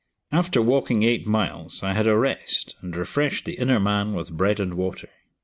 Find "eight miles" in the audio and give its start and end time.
1.03-1.83